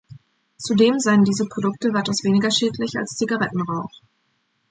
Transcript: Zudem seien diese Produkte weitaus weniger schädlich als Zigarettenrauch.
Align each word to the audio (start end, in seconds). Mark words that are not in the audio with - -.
Zudem 0.57 0.97
seien 0.99 1.23
diese 1.25 1.45
Produkte 1.45 1.93
weitaus 1.93 2.23
weniger 2.23 2.49
schädlich 2.49 2.97
als 2.97 3.17
Zigarettenrauch. 3.17 4.01